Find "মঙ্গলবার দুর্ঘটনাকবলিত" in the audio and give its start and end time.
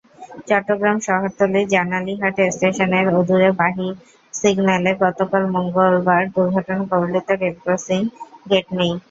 5.55-7.27